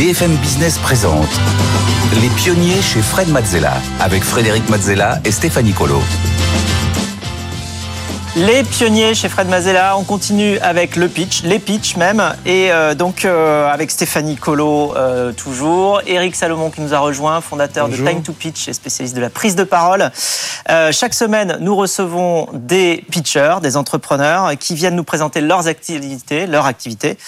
[0.00, 1.28] BFM Business présente
[2.22, 6.00] Les pionniers chez Fred Mazzella avec Frédéric Mazzella et Stéphanie Colo.
[8.36, 12.94] Les pionniers chez Fred Mazella, on continue avec le pitch, les pitch même, et euh,
[12.94, 17.96] donc euh, avec Stéphanie Colo euh, toujours, Eric Salomon qui nous a rejoint, fondateur de
[17.96, 20.12] Time to Pitch et spécialiste de la prise de parole.
[20.92, 26.66] chaque semaine, nous recevons des pitchers, des entrepreneurs qui viennent nous présenter leurs activités, leurs
[26.66, 27.18] activités,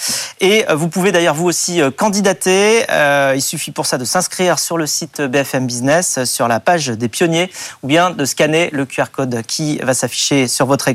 [0.41, 2.85] et vous pouvez d'ailleurs vous aussi candidater.
[3.35, 7.09] il suffit pour ça de s'inscrire sur le site BFM Business, sur la page des
[7.09, 7.51] pionniers,
[7.82, 10.91] ou bien de scanner le QR code qui va s'afficher sur votre écran.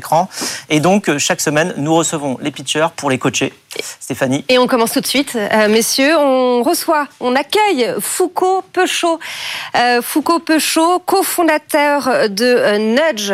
[0.68, 3.52] Et donc, euh, chaque semaine, nous recevons les pitchers pour les coacher.
[4.00, 4.44] Stéphanie.
[4.48, 6.16] Et on commence tout de suite, euh, messieurs.
[6.16, 9.18] On reçoit, on accueille Foucault Peuchot.
[9.76, 13.32] Euh, Foucault Peuchot, cofondateur de Nudge.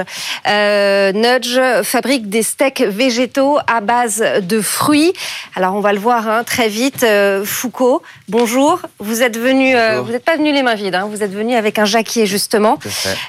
[1.15, 5.13] Nudge fabrique des steaks végétaux à base de fruits.
[5.55, 7.07] Alors on va le voir hein, très vite.
[7.45, 8.81] Foucault, bonjour.
[8.99, 10.97] Vous êtes venu, vous n'êtes pas venu les mains vides.
[10.97, 11.09] Hein.
[11.09, 12.79] vous êtes venu avec un jacquier justement.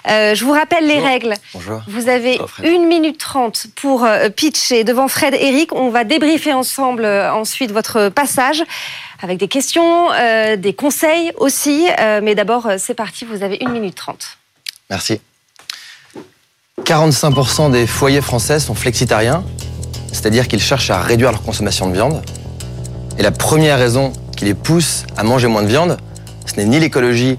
[0.06, 1.36] je vous rappelle les règles.
[1.54, 1.82] Bonjour.
[1.88, 5.74] Vous avez une minute 30 pour pitcher devant Fred et Eric.
[5.74, 8.64] On va débriefer ensemble euh, ensuite votre passage
[9.22, 11.88] avec des questions, euh, des conseils aussi.
[12.00, 14.38] Euh, mais d'abord, c'est parti, vous avez une minute 30.
[14.90, 15.22] Merci.
[16.84, 19.44] 45% des foyers français sont flexitariens,
[20.12, 22.22] c'est-à-dire qu'ils cherchent à réduire leur consommation de viande.
[23.18, 25.98] Et la première raison qui les pousse à manger moins de viande,
[26.46, 27.38] ce n'est ni l'écologie,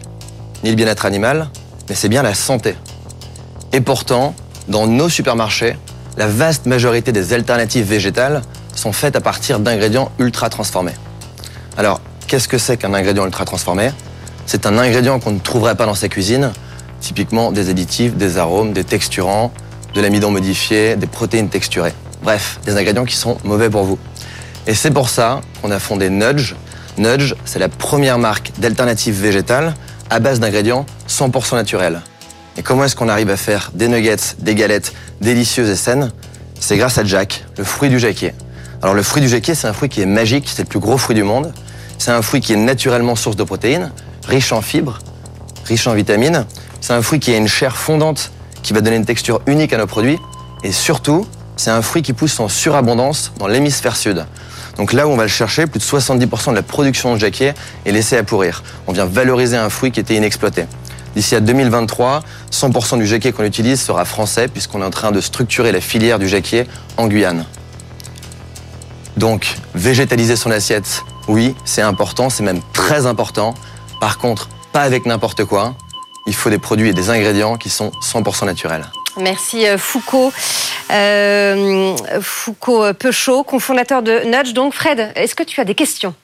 [0.65, 1.51] ni le bien-être animal,
[1.89, 2.75] mais c'est bien la santé.
[3.73, 4.35] Et pourtant,
[4.69, 5.77] dans nos supermarchés,
[6.17, 8.43] la vaste majorité des alternatives végétales
[8.77, 10.95] sont faites à partir d'ingrédients ultra transformés.
[11.77, 13.91] Alors, qu'est-ce que c'est qu'un ingrédient ultra transformé?
[14.47, 16.53] C'est un ingrédient qu'on ne trouverait pas dans sa cuisine,
[17.01, 19.53] typiquement des additifs, des arômes, des texturants,
[19.95, 21.95] de l'amidon modifié, des protéines texturées.
[22.23, 23.99] Bref, des ingrédients qui sont mauvais pour vous.
[24.67, 26.55] Et c'est pour ça qu'on a fondé Nudge.
[26.99, 29.75] Nudge, c'est la première marque d'alternatives végétales
[30.11, 32.01] à base d'ingrédients 100% naturels.
[32.57, 36.11] Et comment est-ce qu'on arrive à faire des nuggets, des galettes délicieuses et saines?
[36.59, 38.33] C'est grâce à Jack, le fruit du jacquier.
[38.83, 40.99] Alors le fruit du jacquier, c'est un fruit qui est magique, c'est le plus gros
[40.99, 41.53] fruit du monde.
[41.99, 43.91] C'est un fruit qui est naturellement source de protéines,
[44.29, 44.99] riche en fibres,
[45.65, 46.45] riche en vitamines.
[46.81, 48.31] C'est un fruit qui a une chair fondante
[48.63, 50.19] qui va donner une texture unique à nos produits.
[50.63, 51.27] Et surtout,
[51.57, 54.27] c'est un fruit qui pousse en surabondance dans l'hémisphère sud.
[54.77, 57.53] Donc là où on va le chercher, plus de 70% de la production de jacquier
[57.87, 58.63] est laissée à pourrir.
[58.87, 60.67] On vient valoriser un fruit qui était inexploité.
[61.15, 62.23] D'ici à 2023,
[62.53, 66.19] 100% du jacquier qu'on utilise sera français puisqu'on est en train de structurer la filière
[66.19, 66.67] du jacquier
[66.99, 67.47] en Guyane.
[69.17, 73.55] Donc, végétaliser son assiette, oui, c'est important, c'est même très important.
[74.01, 75.75] Par contre, pas avec n'importe quoi.
[76.27, 78.85] Il faut des produits et des ingrédients qui sont 100% naturels.
[79.19, 80.33] Merci euh, Foucault.
[80.93, 84.53] Euh, Foucault Peuchot, cofondateur de Nudge.
[84.53, 86.15] Donc Fred, est-ce que tu as des questions?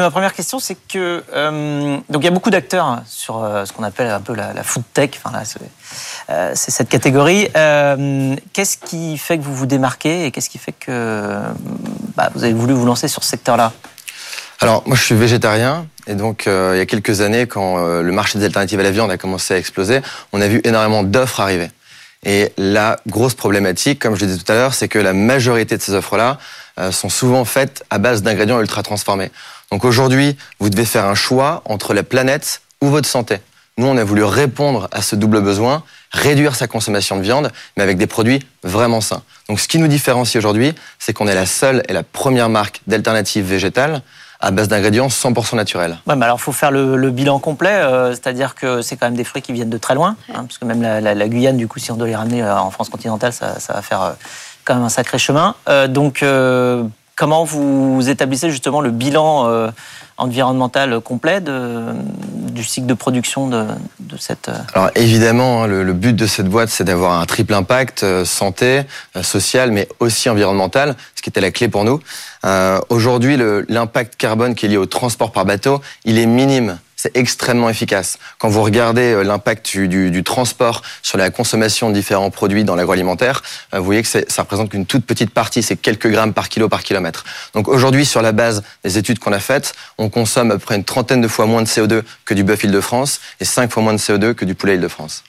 [0.00, 3.64] Ma première question, c'est que euh, donc il y a beaucoup d'acteurs hein, sur euh,
[3.64, 5.10] ce qu'on appelle un peu la, food tech.
[5.22, 5.36] Enfin
[6.30, 7.48] euh, c'est cette catégorie.
[8.52, 11.38] qu'est-ce qui fait que vous vous démarquez et qu'est-ce qui fait que
[12.16, 13.72] bah, vous avez voulu vous lancer sur ce secteur-là?
[14.60, 18.38] Alors moi, je suis végétarien et donc il y a quelques années, quand le marché
[18.38, 20.00] des alternatives à la viande a commencé à exploser,
[20.32, 21.70] on a vu énormément d'offres arriver.
[22.24, 25.76] Et la grosse problématique, comme je le disais tout à l'heure, c'est que la majorité
[25.76, 26.38] de ces offres-là
[26.90, 29.30] sont souvent faites à base d'ingrédients ultra transformés.
[29.70, 33.38] Donc aujourd'hui, vous devez faire un choix entre la planète ou votre santé.
[33.78, 37.82] Nous, on a voulu répondre à ce double besoin, réduire sa consommation de viande, mais
[37.82, 39.22] avec des produits vraiment sains.
[39.50, 42.80] Donc ce qui nous différencie aujourd'hui, c'est qu'on est la seule et la première marque
[42.86, 44.00] d'alternatives végétales
[44.40, 45.98] à base d'ingrédients 100% naturels.
[46.06, 49.16] Ouais, mais alors il faut faire le, bilan complet, euh, c'est-à-dire que c'est quand même
[49.16, 51.78] des fruits qui viennent de très loin, hein, parce que même la, Guyane, du coup,
[51.78, 54.12] si on doit les ramener euh, en France continentale, ça, va faire euh,
[54.66, 55.54] quand même un sacré chemin.
[55.88, 56.22] donc
[57.16, 59.70] Comment vous établissez justement le bilan euh,
[60.18, 63.66] environnemental complet du cycle de production de,
[64.18, 64.50] cette...
[64.50, 68.26] Euh, Alors évidemment, hein, le, but de cette boîte, c'est d'avoir un triple impact, euh,
[68.26, 68.82] santé,
[69.22, 72.00] social, mais aussi environnemental, ce qui était la clé pour nous.
[72.90, 73.38] Aujourd'hui,
[73.68, 78.18] l'impact carbone qui est lié au transport par bateau, il est minime c'est extrêmement efficace.
[78.38, 83.42] Quand vous regardez euh, l'impact du, transport sur la consommation de différents produits dans l'agroalimentaire,
[83.74, 86.68] euh, vous voyez que ça représente qu'une toute petite partie, c'est quelques grammes par kilo
[86.68, 87.24] par kilomètre.
[87.54, 90.76] Donc aujourd'hui, sur la base des études qu'on a faites, on consomme à peu près
[90.76, 93.94] une trentaine de fois moins de CO2 que du bœuf Île-de-France et cinq fois moins
[93.94, 95.22] de CO2 que du poulet Île-de-France.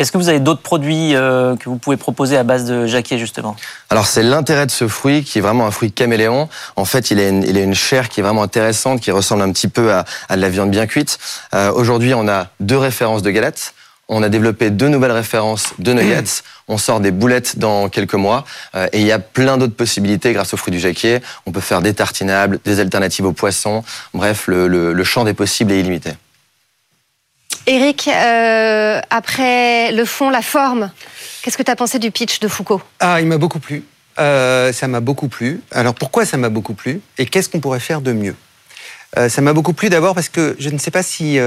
[0.00, 3.18] Est-ce que vous avez d'autres produits euh, que vous pouvez proposer à base de jacquier
[3.18, 3.54] justement?
[3.90, 6.48] Alors c'est l'intérêt de ce fruit qui est vraiment un fruit caméléon.
[6.76, 9.42] En fait, il a une, il a une chair qui est vraiment intéressante, qui ressemble
[9.42, 11.18] un petit peu à, à de la viande bien cuite.
[11.52, 13.74] Euh, Aujourd'hui, on a deux références de galettes.
[14.08, 16.42] On a développé deux nouvelles références de nuggets.
[16.66, 18.46] On sort des boulettes dans quelques mois.
[18.74, 21.20] Euh, et il y a plein d'autres possibilités grâce au fruit du jacquier.
[21.44, 23.84] On peut faire des tartinables, des alternatives aux poissons.
[24.14, 26.12] Bref, le, le, le champ des possibles est illimité.
[27.66, 30.90] Eric, euh, après le fond, la forme,
[31.42, 32.82] qu'est-ce que tu as pensé du pitch de Foucault?
[33.00, 33.84] Ah, il m'a beaucoup plu.
[34.18, 35.60] Euh, ça m'a beaucoup plu.
[35.70, 37.00] Alors pourquoi ça m'a beaucoup plu?
[37.18, 38.34] Et qu'est-ce qu'on pourrait faire de mieux?
[39.16, 41.38] Euh, Ça m'a beaucoup plu d'abord parce que je ne sais pas si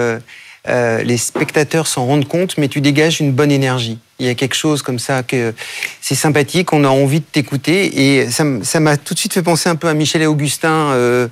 [0.70, 4.00] euh, les spectateurs s'en rendent compte, mais tu dégages une bonne énergie.
[4.20, 5.54] Il y a quelque chose comme ça que
[6.00, 9.68] c'est sympathique, on a envie de t'écouter et ça m'a tout de suite fait penser
[9.68, 11.28] un peu à Michel et Augustin euh,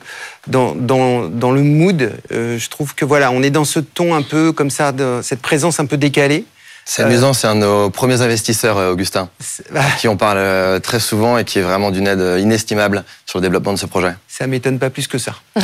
[0.47, 2.11] dans, dans, dans, le mood.
[2.33, 5.21] Euh, je trouve que voilà, on est dans ce ton un peu comme ça, de,
[5.23, 6.43] cette présence un peu décalée.
[6.85, 9.29] C'est amusant, c'est un de nos premiers investisseurs, euh, Augustin,
[9.71, 9.81] bah.
[9.99, 13.39] qui on parle euh, très souvent et qui est vraiment d'une aide euh, inestimable sur
[13.39, 14.13] le développement de ce projet.
[14.27, 15.35] Ça m'étonne pas plus que ça.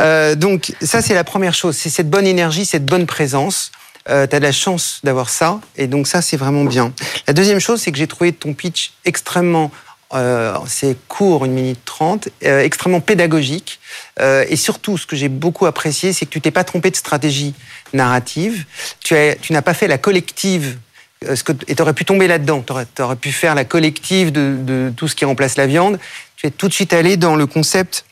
[0.00, 3.70] euh, donc ça, c'est la première chose, c'est cette bonne énergie, cette bonne présence.
[4.10, 6.92] Euh, tu as de la chance d'avoir ça, et donc ça, c'est vraiment bien.
[7.26, 9.70] La deuxième chose, c'est que j'ai trouvé ton pitch extrêmement
[10.14, 13.78] euh, c'est court, une minute trente, euh, extrêmement pédagogique.
[14.20, 16.96] Euh, et surtout, ce que j'ai beaucoup apprécié, c'est que tu t'es pas trompé de
[16.96, 17.54] stratégie
[17.92, 18.64] narrative.
[19.00, 19.14] Tu,
[19.50, 20.78] n'as pas fait la collective.
[21.22, 22.64] Ce que, et tu aurais pu tomber là-dedans.
[22.64, 25.98] Tu aurais, pu faire la collective de, de, tout ce qui remplace la viande.
[26.36, 28.04] Tu es tout de suite allé dans le concept,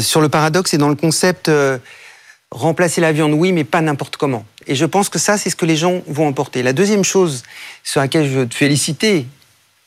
[0.00, 1.50] sur le paradoxe et dans le concept
[2.50, 4.44] remplacer la viande, oui, mais pas n'importe comment.
[4.66, 6.62] Et je pense que ça, c'est ce que les gens vont emporter.
[6.62, 7.42] La deuxième chose
[7.82, 9.26] sur laquelle je veux te féliciter,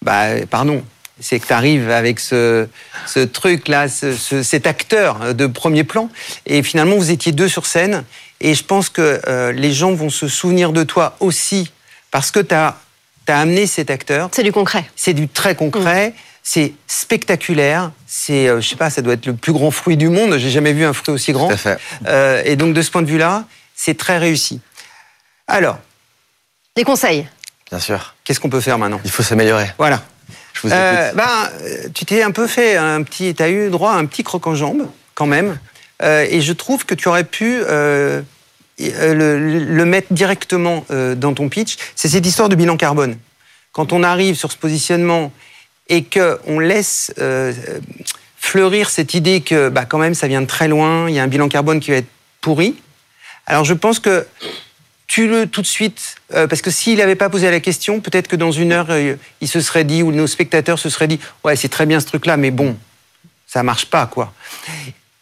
[0.01, 0.83] bah, pardon,
[1.19, 2.67] c'est que tu arrives avec ce,
[3.05, 6.09] ce truc-là, ce, cet acteur de premier plan,
[6.45, 8.03] et finalement vous étiez deux sur scène,
[8.39, 11.71] et je pense que euh, les gens vont se souvenir de toi aussi,
[12.11, 12.77] parce que tu as,
[13.27, 14.29] as, amené cet acteur.
[14.31, 14.85] C'est du concret.
[14.95, 16.09] C'est du très concret.
[16.09, 16.13] Mm.
[16.43, 17.91] C'est spectaculaire.
[18.05, 20.37] C'est, euh, je sais pas, ça doit être le plus grand fruit du monde.
[20.37, 21.47] J'ai jamais vu un fruit aussi grand.
[21.47, 21.77] Tout à fait.
[22.05, 23.43] Euh, et donc de ce point de vue-là,
[23.75, 24.61] c'est très réussi.
[25.47, 25.77] Alors.
[26.77, 27.27] Des conseils.
[27.69, 28.15] Bien sûr.
[28.23, 29.01] Qu'est-ce qu'on peut faire maintenant?
[29.03, 29.71] Il faut s'améliorer.
[29.77, 30.03] Voilà.
[30.65, 31.49] Euh, ben,
[31.93, 34.55] tu t'es un peu fait un petit, as eu droit à un petit croc en
[34.55, 35.59] jambe quand même,
[36.01, 38.21] euh, et je trouve que tu aurais pu euh,
[38.79, 41.77] le, mettre directement dans ton pitch.
[41.95, 43.17] C'est cette histoire de bilan carbone.
[43.71, 45.31] Quand on arrive sur ce positionnement
[45.89, 47.11] et que on laisse
[48.37, 51.23] fleurir cette idée que, bah, quand même, ça vient de très loin, il y a
[51.23, 52.07] un bilan carbone qui va être
[52.41, 52.75] pourri.
[53.47, 54.25] Alors je pense que
[55.07, 58.35] tue-le tout de suite, euh, parce que s'il n'avait pas posé la question, peut-être que
[58.35, 61.55] dans une heure, euh, il se serait dit, ou nos spectateurs se seraient dit, ouais,
[61.55, 62.77] c'est très bien ce truc-là, mais bon,
[63.47, 64.33] ça marche pas, quoi.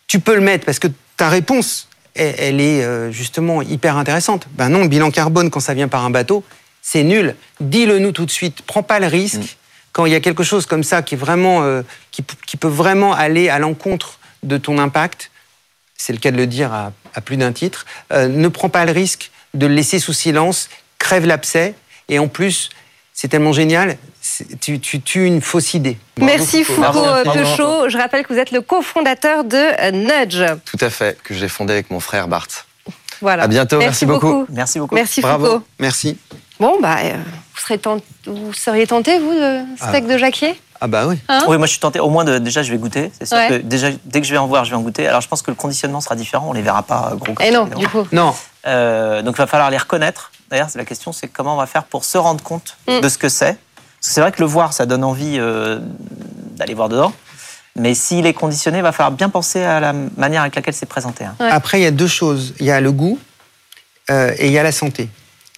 [0.08, 0.88] Tu peux le mettre, parce que
[1.18, 4.48] ta réponse, elle, est euh, justement hyper intéressante.
[4.54, 6.44] Ben non, bilan carbone, quand ça vient par un bateau,
[6.82, 7.36] c'est nul.
[7.60, 8.62] Dis-le nous tout de suite.
[8.64, 9.40] Prends pas le risque.
[9.40, 9.48] Mm.
[9.92, 13.14] Quand il y a quelque chose comme ça qui, est vraiment, qui, qui, peut vraiment
[13.14, 15.32] aller à l'encontre de ton impact,
[15.96, 18.92] c'est le cas de le dire à, à plus d'un titre, ne prends pas le
[18.92, 20.70] risque de le laisser sous silence,
[21.00, 21.74] crève l'abcès,
[22.10, 22.70] et en plus,
[23.14, 23.98] c'est tellement génial,
[24.60, 25.98] tu, tues une fausse idée.
[26.20, 27.90] Merci Foucault euh, Peuchot.
[27.90, 30.44] Je rappelle que vous êtes le cofondateur de euh, Nudge.
[30.66, 32.48] Tout à fait, que j'ai fondé avec mon frère Bart.
[33.22, 33.44] Voilà.
[33.44, 34.46] À bientôt, merci, beaucoup.
[34.50, 34.96] Merci beaucoup.
[34.96, 35.46] Merci Bravo.
[35.46, 35.64] Foucault.
[35.80, 36.18] Merci.
[36.60, 37.14] Bon, bah, euh,
[37.54, 37.80] vous, serez
[38.26, 40.14] vous seriez tenté, vous, de steak ah.
[40.14, 40.62] de jacquier?
[40.82, 41.16] Ah bah oui.
[41.30, 41.42] Hein?
[41.48, 42.02] Oui, moi je suis tenté.
[42.02, 43.10] Au moins de, déjà je vais goûter.
[43.18, 45.08] C'est sûr que déjà dès que je vais en voir, je vais en goûter.
[45.08, 46.48] Alors je pense que le conditionnement sera différent.
[46.50, 47.32] On les verra pas gros.
[47.42, 48.06] Et eh non, du coup.
[48.12, 48.36] Non.
[48.68, 50.32] Euh, donc il va falloir les reconnaître.
[50.50, 53.02] D'ailleurs, la question, c'est comment on va faire pour se rendre compte mm.
[53.02, 53.58] de ce que c'est.
[54.00, 55.80] C'est vrai que le voir, ça donne envie euh,
[56.56, 57.14] d'aller voir dedans.
[57.78, 60.86] Mais s'il est conditionné, il va falloir bien penser à la manière avec laquelle c'est
[60.86, 61.26] présenté.
[61.26, 61.36] Hein.
[61.40, 62.54] Après, il y a deux choses.
[62.60, 63.20] Il y a le goût
[64.10, 65.10] euh, et il y a la santé.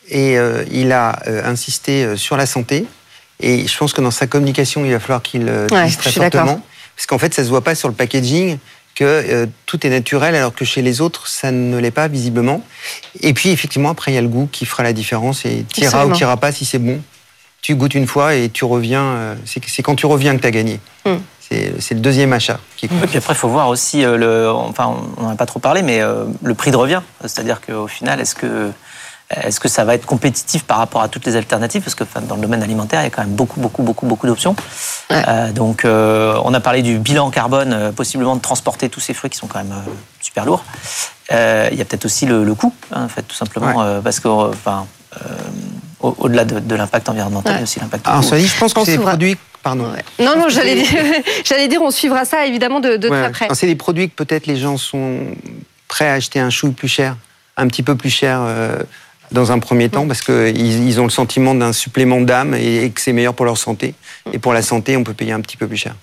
[0.10, 0.38] Et
[0.72, 2.88] il a insisté sur la santé.
[3.42, 6.62] Et je pense que dans sa communication, il va falloir qu'il dise très fortement.
[6.96, 8.58] Parce qu'en fait, ça se voit pas sur le packaging
[8.98, 12.64] que euh, tout est naturel alors que chez les autres, ça ne l'est pas visiblement.
[13.22, 16.08] Et puis effectivement, après, il y a le goût qui fera la différence et t'iras
[16.08, 17.00] ou t'iras pas si c'est bon.
[17.62, 19.04] Tu goûtes une fois et tu reviens.
[19.04, 20.80] Euh, c'est quand tu reviens que tu as gagné.
[21.06, 21.18] Hmm.
[21.40, 23.04] C'est le deuxième achat qui compte.
[23.04, 25.60] Et puis après, il faut voir aussi, euh, le, enfin, on n'en a pas trop
[25.60, 26.02] parlé, mais
[26.44, 27.02] le prix de revient.
[27.22, 28.72] C'est-à-dire qu'au final, est-ce que
[29.30, 31.82] est-ce que ça va être compétitif par rapport à toutes les alternatives?
[31.82, 34.26] Parce que dans le domaine alimentaire, il y a quand même beaucoup, beaucoup, beaucoup, beaucoup
[34.26, 34.56] d'options.
[35.12, 39.14] Euh, donc, euh, on a parlé du bilan carbone, euh, possiblement de transporter tous ces
[39.14, 39.76] fruits qui sont quand même
[40.22, 40.64] super lourd.
[41.34, 44.30] Euh, il y a peut-être aussi le, coût, hein, en fait, tout simplement, parce que,
[44.30, 44.88] enfin,
[46.00, 48.08] au-delà de, l'impact environnemental, il y a aussi l'impact.
[48.08, 49.92] Alors, ça dit, je pense que c'est des produits Pardon.
[50.20, 51.04] Non, non, j'allais dire,
[51.44, 53.48] j'allais dire, on suivra ça évidemment de, très près.
[53.54, 55.20] C'est des produits que peut-être les gens sont
[55.90, 57.18] prêts à acheter un chou plus cher,
[57.58, 58.40] un petit peu plus cher
[59.32, 63.02] dans un premier temps parce qu'ils ils ont le sentiment d'un supplément d'âme et, que
[63.02, 63.94] c'est meilleur pour leur santé.
[64.34, 65.96] Et pour la santé, on peut payer un petit peu plus cher.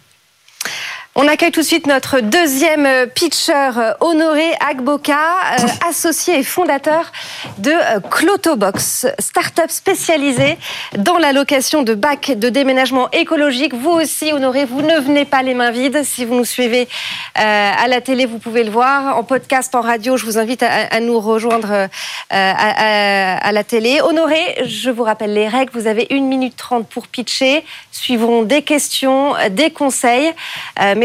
[1.17, 7.13] On accueille tout de suite notre deuxième pitcher, euh, Honoré Agboka, euh, associé et fondateur
[7.59, 10.59] de euh, Clotobox, start-up spécialisée
[10.99, 13.75] dans la location de bacs de déménagement écologique.
[13.75, 16.03] Vous aussi, Honoré, vous ne venez pas les mains vides.
[16.03, 16.89] Si vous nous suivez
[17.37, 19.17] à la télé, vous pouvez le voir.
[19.17, 21.89] En podcast, en radio, je vous invite à, nous rejoindre
[22.31, 24.01] à, la télé.
[24.01, 25.71] Honoré, je vous rappelle les règles.
[25.75, 27.65] Vous avez une minute trente pour pitcher.
[27.93, 30.33] Suivront des questions, des conseils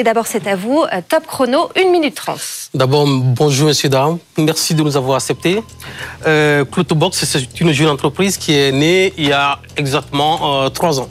[0.04, 0.86] d'abord, c'est à vous.
[0.94, 2.40] Euh, top chrono, 1 minute 30.
[2.74, 4.20] D'abord, bonjour, messieurs, dames.
[4.38, 5.64] Merci de nous avoir acceptés.
[6.26, 11.00] Euh, Clotobox, c'est une jeune entreprise qui est née il y a exactement euh, trois
[11.00, 11.10] ans.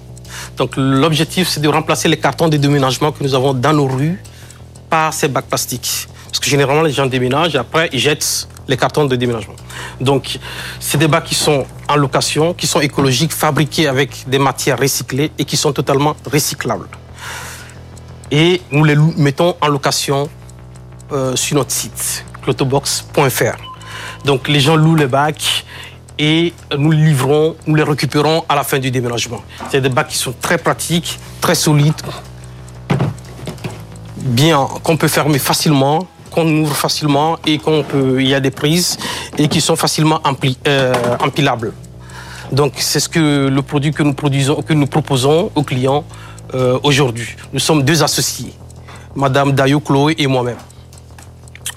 [0.56, 4.22] Donc, l'objectif, c'est de remplacer les cartons de déménagement que nous avons dans nos rues
[4.88, 6.08] par ces bacs plastiques.
[6.26, 9.56] Parce que généralement, les gens déménagent et après, ils jettent les cartons de déménagement.
[10.00, 10.38] Donc,
[10.78, 15.32] c'est des bacs qui sont en location, qui sont écologiques, fabriqués avec des matières recyclées
[15.38, 16.88] et qui sont totalement recyclables
[18.30, 20.28] et nous les mettons en location
[21.12, 23.56] euh, sur notre site, clotobox.fr.
[24.24, 25.64] Donc les gens louent les bacs
[26.18, 29.42] et nous les livrons, nous les récupérons à la fin du déménagement.
[29.70, 31.94] C'est des bacs qui sont très pratiques, très solides,
[34.16, 38.50] bien qu'on peut fermer facilement, qu'on ouvre facilement et qu'on peut, il y a des
[38.50, 38.98] prises
[39.38, 40.20] et qui sont facilement
[40.66, 41.72] euh, empilables.
[42.52, 46.04] Donc c'est ce que le produit que nous produisons, que nous proposons aux clients
[46.54, 47.36] euh, aujourd'hui.
[47.52, 48.52] Nous sommes deux associés,
[49.14, 50.56] Madame Dayo Chloé et moi-même.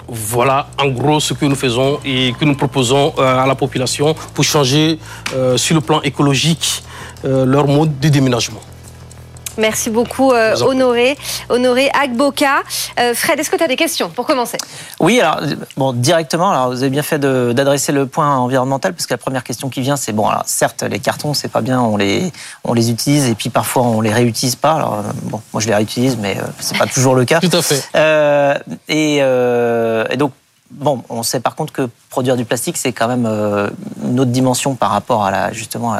[0.08, 4.14] Voilà en gros ce que nous faisons et que nous proposons euh, à la population
[4.34, 4.98] pour changer
[5.34, 6.82] euh, sur le plan écologique
[7.24, 8.58] leur mode de déménagement.
[9.58, 11.16] Merci beaucoup, euh, Honoré.
[11.48, 12.62] Honoré Agboka.
[12.98, 14.58] Euh, Fred, est-ce que tu as des questions pour commencer?
[15.00, 15.40] Oui, alors,
[15.76, 19.44] bon, directement, alors, vous avez bien fait d'adresser le point environnemental, parce que la première
[19.44, 22.32] question qui vient, c'est bon, alors, certes, les cartons, c'est pas bien, on les,
[22.64, 24.72] on les utilise, et puis parfois, on les réutilise pas.
[24.72, 27.40] Alors, euh, bon, moi, je les réutilise, mais c'est pas toujours le cas.
[27.40, 27.82] Tout à fait.
[28.88, 30.32] et, et donc,
[30.74, 33.68] Bon, on sait par contre que produire du plastique, c'est quand même euh,
[34.02, 35.96] une autre dimension par rapport à la, justement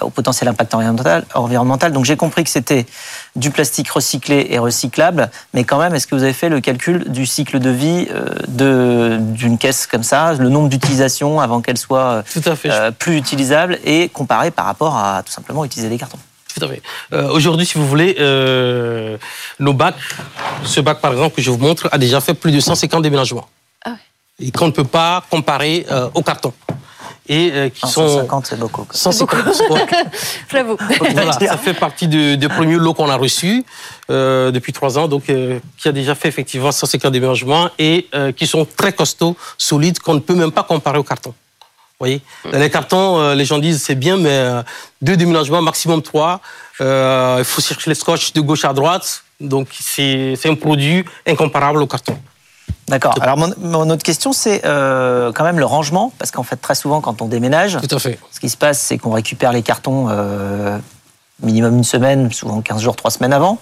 [0.00, 1.24] au potentiel impact environnemental.
[1.34, 1.92] environnemental.
[1.92, 2.86] Donc j'ai compris que c'était
[3.36, 7.10] du plastique recyclé et recyclable, mais quand même, est-ce que vous avez fait le calcul
[7.10, 12.24] du cycle de vie euh, d'une caisse comme ça, le nombre d'utilisations avant qu'elle soit
[12.66, 16.18] euh, plus utilisable et comparé par rapport à tout simplement utiliser des cartons?
[16.58, 16.82] Tout à fait.
[17.32, 18.16] Aujourd'hui, si vous voulez,
[19.60, 19.94] nos bacs,
[20.64, 23.46] ce bac par exemple que je vous montre, a déjà fait plus de 150 déménagements
[24.40, 26.52] et qu'on ne peut pas comparer euh, au carton.
[27.28, 28.86] Et euh, qui 150, c'est beaucoup.
[28.88, 29.40] 150,
[30.52, 30.76] J'avoue.
[31.12, 33.64] Voilà, ça fait partie des de premiers lots qu'on a reçus
[34.10, 38.64] euh, depuis trois ans, donc qui a déjà fait effectivement 150 déménagements et qui sont
[38.76, 41.30] très costauds, solides, qu'on ne peut même pas comparer au carton.
[41.30, 42.20] Vous voyez?
[42.44, 44.62] Dans les cartons, les gens disent c'est bien, mais
[45.02, 46.40] deux déménagements, maximum trois.
[46.78, 49.24] il faut chercher les scotch de gauche à droite.
[49.40, 52.16] Donc c'est un produit incomparable au carton.
[52.88, 53.16] D'accord.
[53.20, 57.00] Alors mon, autre question, c'est euh, quand même le rangement, parce qu'en fait très souvent
[57.00, 58.18] quand on déménage, Tout à fait.
[58.30, 60.78] ce qui se passe, c'est qu'on récupère les cartons euh,
[61.42, 63.58] minimum une semaine, souvent 15 jours, 3 semaines avant.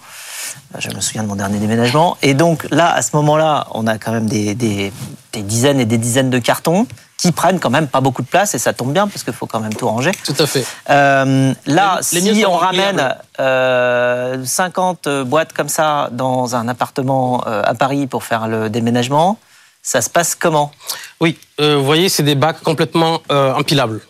[0.78, 2.18] Je me souviens de mon dernier déménagement.
[2.22, 4.92] Et donc là, à ce moment-là, on a quand même des, des,
[5.34, 6.86] dizaines et des dizaines de cartons
[7.18, 9.46] qui prennent quand même pas beaucoup de place et ça tombe bien parce qu'il faut
[9.46, 10.12] quand même tout ranger.
[10.24, 10.66] Tout à fait.
[10.90, 17.74] Euh, là, si on ramène euh, 50 boîtes comme ça dans un appartement euh, à
[17.74, 19.38] Paris pour faire le déménagement,
[19.82, 20.72] ça se passe comment?
[21.20, 24.00] Oui, euh, vous voyez, c'est des bacs complètement empilables.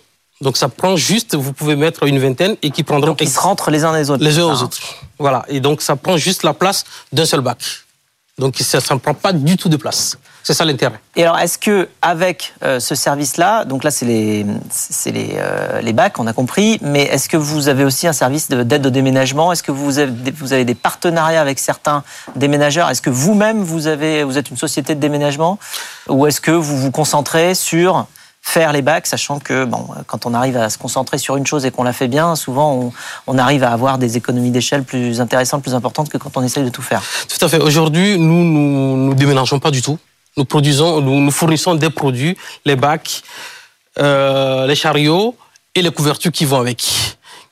[0.41, 3.11] Donc ça prend juste, vous pouvez mettre une vingtaine et qui prendront.
[3.11, 4.25] Donc ils se rentrent les uns les autres.
[4.25, 4.79] Les uns aux autres.
[5.19, 5.45] Voilà.
[5.49, 7.59] Et donc ça prend juste la place d'un seul bac.
[8.39, 10.19] Donc ça ne prend pas du tout de place.
[10.45, 11.01] C'est ça l'intérêt.
[11.17, 15.81] Et alors, est-ce que avec euh, ce service-là, donc là c'est les c'est les, euh,
[15.81, 18.91] les bacs, on a compris, mais est-ce que vous avez aussi un service d'aide au
[18.91, 19.53] déménagement?
[19.53, 22.05] Est-ce que vous avez, vous avez des partenariats avec certains
[22.37, 22.91] déménageurs?
[22.91, 25.59] Est-ce que vous-même vous avez vous êtes une société de déménagement?
[26.11, 28.07] Ou est-ce que vous vous concentrez sur
[28.43, 31.65] faire les bacs, sachant que bon, quand on arrive à se concentrer sur une chose
[31.65, 32.93] et qu'on la fait bien, souvent
[33.27, 36.65] on, arrive à avoir des économies d'échelle plus intéressantes, plus importantes que quand on essaye
[36.65, 37.03] de tout faire.
[37.27, 37.59] Tout à fait.
[37.59, 39.99] Aujourd'hui, nous, nous ne déménageons pas du tout.
[40.37, 43.23] Nous produisons, nous, fournissons des produits, les bacs,
[43.99, 45.37] euh, les chariots
[45.75, 46.85] et les couvertures qui vont avec,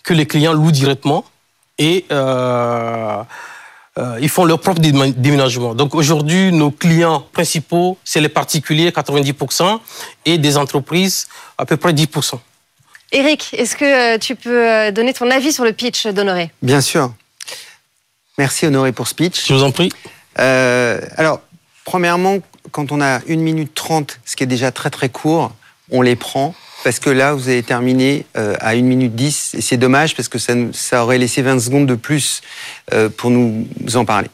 [0.03, 1.25] que les clients louent directement
[1.79, 3.23] et euh,
[3.99, 5.75] euh, ils font leur propre déménagement.
[5.75, 9.79] Donc aujourd'hui, nos clients principaux, c'est les particuliers, 90%,
[10.25, 12.39] et des entreprises, à peu près 10%.
[13.12, 16.51] Eric, est-ce que tu peux donner ton avis sur le pitch d'Honoré?
[16.62, 17.12] Bien sûr.
[18.39, 19.47] Merci Honoré pour ce pitch.
[19.47, 19.93] Je vous en prie.
[20.37, 21.41] alors,
[21.85, 22.39] premièrement,
[22.71, 25.52] quand on a 1 minute 30, ce qui est déjà très très court,
[25.90, 29.61] on les prend parce que là, vous avez terminé euh, à 1 minute 10 et
[29.61, 32.42] c'est dommage parce que ça, ça, aurait laissé 20 secondes de plus
[32.92, 34.28] euh, pour nous en parler.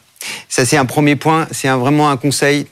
[0.47, 1.47] Ça, c'est un premier point.
[1.51, 2.67] C'est vraiment un conseil.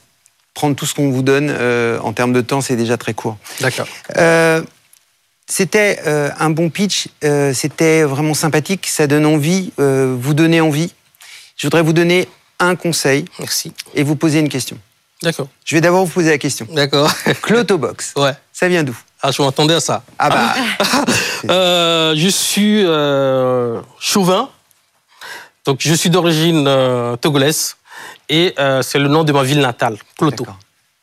[0.54, 3.38] Prendre tout ce qu'on vous donne euh, en termes de temps, c'est déjà très court.
[3.62, 3.88] D'accord.
[5.48, 7.10] c'était un bon pitch.
[7.54, 8.88] c'était vraiment sympathique.
[8.88, 10.94] Ça donne envie, vous donner envie.
[11.56, 12.28] Je voudrais vous donner
[12.60, 13.26] un conseil.
[13.40, 13.72] Merci.
[13.94, 14.80] Et vous poser une question.
[15.24, 15.48] D'accord.
[15.66, 16.68] Je vais d'abord vous poser la question.
[16.72, 17.12] D'accord.
[17.42, 18.14] Clotobox.
[18.18, 18.34] ouais.
[18.54, 18.98] Ça vient d'où?
[19.22, 20.04] Ah, je m'attendais à ça.
[20.20, 20.54] Ah bah.
[21.50, 24.50] euh, je suis euh, chauvin.
[25.66, 27.76] Donc, je suis d'origine euh, togolaise.
[28.30, 30.46] Et c'est le nom de ma ville natale, Cloto.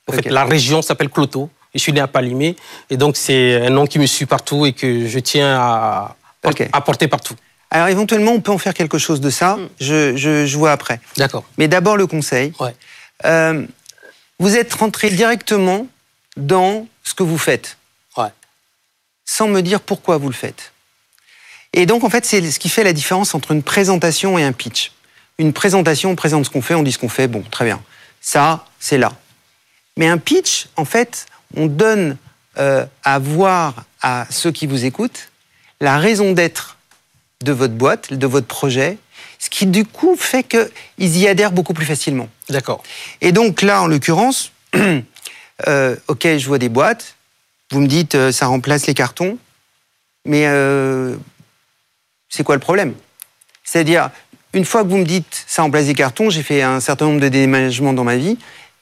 [0.07, 1.49] En fait, la région s'appelle Cloto.
[1.75, 2.55] Je suis né à Palimé.
[2.91, 6.17] Et donc, c'est un nom qui me suit partout et que je tiens à,
[6.73, 7.35] à porter partout.
[7.71, 9.57] Alors, éventuellement, on peut en faire quelque chose de ça.
[9.57, 9.69] Mm.
[9.81, 11.01] Je, je, je vois après.
[11.17, 11.45] D'accord.
[11.59, 12.53] Mais d'abord, le conseil.
[12.61, 12.75] Ouais.
[14.39, 15.87] Vous êtes rentré directement
[16.37, 17.77] dans ce que vous faites.
[18.17, 18.31] Ouais.
[19.25, 20.73] Sans me dire pourquoi vous le faites.
[21.73, 24.53] Et donc, en fait, c'est ce qui fait la différence entre une présentation et un
[24.53, 24.93] pitch.
[25.39, 27.83] Une présentation, on présente ce qu'on fait, on dit ce qu'on fait, bon, très bien.
[28.21, 29.13] Ça, c'est là.
[29.97, 31.27] Mais un pitch, en fait,
[31.57, 32.17] on donne
[32.59, 35.31] euh, à voir à ceux qui vous écoutent
[35.81, 36.77] la raison d'être
[37.43, 38.99] de votre boîte, de votre projet,
[39.45, 42.31] ce qui du coup fait qu'ils y adhèrent beaucoup plus facilement.
[42.49, 42.83] D'accord.
[43.21, 44.53] Et donc là, en l'occurrence,
[45.69, 47.17] euh, ok, je vois des boîtes,
[47.71, 49.37] vous me dites euh, ça remplace les cartons,
[50.25, 51.15] mais euh,
[52.31, 52.95] c'est quoi le problème?
[53.65, 54.09] C'est-à-dire,
[54.55, 57.21] une fois que vous me dites ça remplace les cartons, j'ai fait un certain nombre
[57.21, 58.39] de déménagements dans ma vie,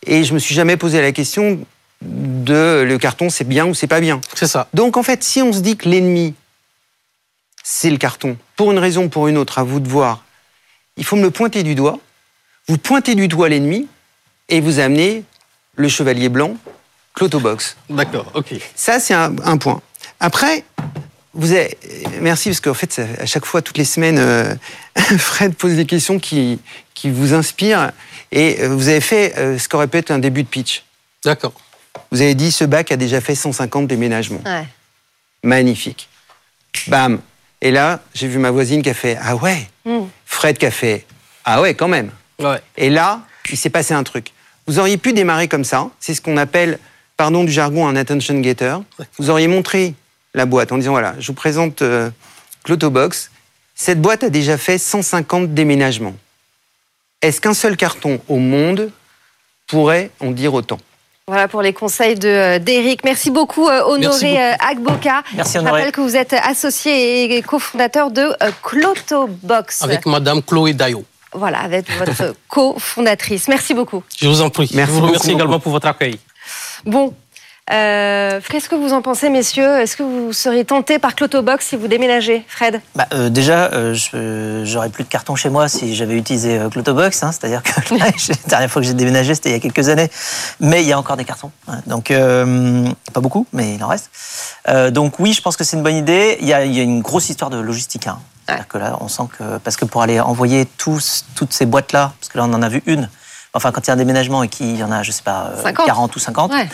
[0.06, 1.58] et je me suis jamais posé la question
[2.02, 4.20] de le carton c'est bien ou c'est pas bien.
[4.34, 4.68] C'est ça.
[4.74, 6.34] Donc en fait, si on se dit que l'ennemi
[7.64, 10.22] c'est le carton, pour une raison ou pour une autre, à vous de voir
[10.96, 11.98] il faut me le pointer du doigt.
[12.68, 13.88] Vous pointez du doigt l'ennemi
[14.48, 15.24] et vous amenez
[15.76, 16.56] le chevalier blanc,
[17.14, 17.76] Clotobox.
[17.90, 18.54] D'accord, ok.
[18.74, 19.80] Ça, c'est un, point.
[20.20, 20.64] Après,
[21.34, 21.76] vous avez...
[22.20, 24.54] Merci, parce qu'en fait, à chaque fois, toutes les semaines, euh,
[25.18, 26.60] Fred pose des questions qui,
[26.94, 27.92] qui vous inspirent.
[28.30, 30.84] Et euh, vous avez fait euh, ce qu'aurait pu être un début de pitch.
[31.24, 31.52] D'accord.
[32.10, 34.42] Vous avez dit, ce bac a déjà fait 150 déménagements.
[34.44, 34.66] Ouais.
[35.42, 36.08] Magnifique.
[36.88, 37.20] Bam.
[37.60, 39.68] Et là, j'ai vu ma voisine qui a fait, ah ouais.
[39.84, 40.06] Hmm.
[40.42, 41.06] Fred qui a fait
[41.44, 42.10] Ah ouais, quand même.
[42.76, 44.32] Et là, il s'est passé un truc.
[44.66, 45.88] Vous auriez pu démarrer comme ça.
[46.00, 46.80] C'est ce qu'on appelle,
[47.16, 48.78] pardon du jargon, un attention getter.
[49.20, 49.94] Vous auriez montré
[50.34, 52.10] la boîte en disant voilà, je vous présente euh,
[52.64, 53.30] Clotobox.
[53.76, 56.16] Cette boîte a déjà fait 150 déménagements.
[57.20, 58.90] Est-ce qu'un seul carton au monde
[59.68, 60.80] pourrait en dire autant?
[61.32, 63.04] Voilà pour les conseils euh, d'Eric.
[63.04, 64.92] Merci beaucoup euh, Honoré Merci beaucoup.
[64.92, 65.22] Agboka.
[65.34, 65.70] Merci Honoré.
[65.70, 69.80] Je rappelle que vous êtes associé et cofondateur de Clotobox.
[69.80, 71.06] Avec Madame Chloé Dayo.
[71.32, 73.48] Voilà, avec votre cofondatrice.
[73.48, 74.02] Merci beaucoup.
[74.20, 74.70] Je vous en prie.
[74.74, 76.18] Merci Je vous remercie également pour votre accueil.
[76.84, 77.14] Bon,
[77.70, 79.78] euh, Qu'est-ce que vous en pensez, messieurs?
[79.78, 82.80] Est-ce que vous seriez tenté par Clotobox si vous déménagez, Fred?
[82.96, 87.22] Bah, euh, Déjà, euh, j'aurais plus de carton chez moi si j'avais utilisé euh, Clotobox.
[87.22, 88.10] Hein, C'est-à-dire que la
[88.46, 90.10] dernière fois que j'ai déménagé, c'était il y a quelques années.
[90.60, 91.52] Mais il y a encore des cartons.
[91.68, 94.10] Hein, donc, euh, pas beaucoup, mais il en reste.
[94.90, 96.38] donc oui, je pense que c'est une bonne idée.
[96.40, 98.06] Il y a, il y a une grosse histoire de logistique.
[98.08, 98.18] Hein.
[98.68, 102.12] Que là, on sent que parce que pour aller envoyer tous, toutes ces boîtes là,
[102.20, 103.08] parce que là on en a vu une,
[103.54, 105.52] enfin quand il y a un déménagement et qu'il y en a, je sais pas,
[105.86, 106.68] 40 ou 50, ouais.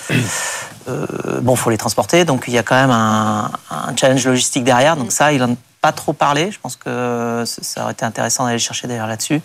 [0.89, 1.07] euh,
[1.43, 4.97] bon, faut les transporter, donc il y a quand même un, un challenge logistique derrière.
[4.97, 6.51] Donc ça, il en a pas trop parlé.
[6.51, 9.41] Je pense que ça aurait été intéressant d'aller chercher d'ailleurs là-dessus,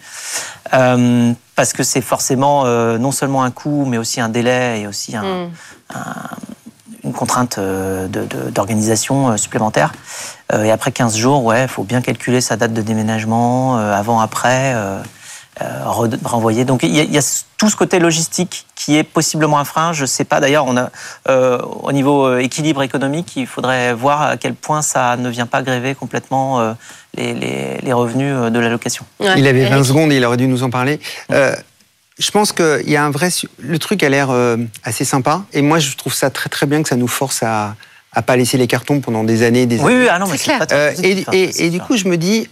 [0.74, 4.88] euh, parce que c'est forcément euh, non seulement un coût, mais aussi un délai et
[4.88, 5.52] aussi un, mm.
[5.96, 6.16] un,
[7.04, 9.92] une contrainte euh, d'organisation supplémentaire.
[10.54, 14.76] et après 15 jours, ouais, faut bien calculer sa date de déménagement, avant, après.
[15.64, 16.66] Euh, renvoyer.
[16.66, 19.94] Donc il y, a, tout ce côté logistique qui est possiblement un frein.
[19.94, 20.90] Je ne sais pas d'ailleurs, on a
[21.30, 25.46] euh, au niveau euh, équilibre économique, il faudrait voir à quel point ça ne vient
[25.46, 26.76] pas gréver complètement
[27.16, 29.06] les, les, revenus de la location.
[29.20, 31.00] Il avait 20 secondes, il aurait dû nous en parler.
[31.30, 33.30] je pense qu'il y a un vrai.
[33.60, 34.30] Le truc a l'air
[34.84, 37.76] assez sympa, et moi je trouve ça très très bien que ça nous force à
[38.16, 40.04] à pas laisser les cartons pendant des années, des oui, années.
[40.04, 42.48] Oui, ah non, mais c'est pas et, et, et, du coup, je me dis,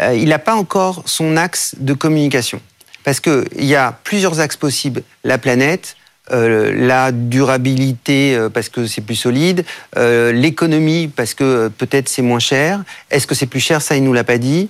[0.00, 2.60] euh, il n'a pas encore son axe de communication.
[3.04, 5.02] Parce qu'il y a plusieurs axes possibles.
[5.24, 5.96] La planète,
[6.30, 9.64] euh, la durabilité euh, parce que c'est plus solide,
[9.96, 12.82] l'économie parce que peut-être c'est moins cher.
[13.10, 13.82] Est-ce que c'est plus cher?
[13.82, 14.68] Ça, il nous l'a pas dit.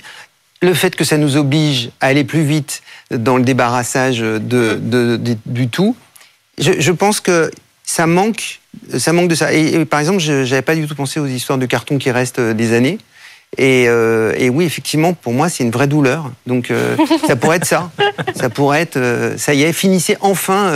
[0.62, 5.68] le fait que ça nous oblige à aller plus vite dans le débarrassage de, du
[5.68, 5.96] tout,
[6.58, 7.50] je, pense que
[7.84, 8.60] ça manque,
[8.96, 9.52] ça manque de ça.
[9.52, 12.40] Et, par exemple, je n'avais pas du tout pensé aux histoires de carton qui restent
[12.40, 12.98] des années.
[13.60, 16.30] Euh, et, oui, effectivement, pour moi, c'est une vraie douleur.
[16.46, 17.90] Donc, euh, ça pourrait être ça.
[18.34, 20.72] Ça pourrait être, euh, ça y est, finissez enfin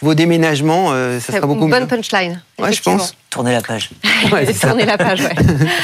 [0.00, 0.90] vos déménagements.
[1.20, 1.88] ça sera beaucoup une bonne mieux.
[1.88, 2.42] punchline.
[2.58, 3.14] Ouais, je pense.
[3.30, 3.90] Tournez la page.
[4.60, 5.30] Tournez la page, ouais.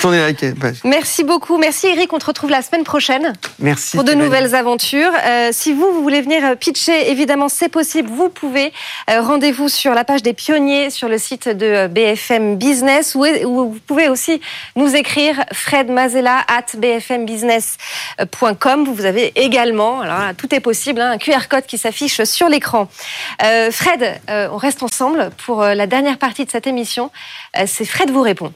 [0.04, 0.76] La page.
[0.84, 1.58] Merci beaucoup.
[1.58, 2.12] Merci Eric.
[2.12, 3.32] On te retrouve la semaine prochaine.
[3.58, 3.96] Merci.
[3.96, 5.10] Pour de nouvelles aventures.
[5.52, 8.08] si vous, vous voulez venir pitcher, évidemment, c'est possible.
[8.10, 8.72] Vous pouvez.
[9.08, 14.08] Rendez-vous sur la page des pionniers sur le site de BFM Business où, vous pouvez
[14.08, 14.40] aussi
[14.74, 18.84] nous écrire Fred Mazella at bfmbusiness.com.
[18.84, 22.88] Vous avez également, alors tout est possible, hein, un QR code qui s'affiche sur l'écran.
[23.40, 27.10] Fred, on reste ensemble pour la dernière partie de cette émission.
[27.66, 28.52] C'est Fred vous répond.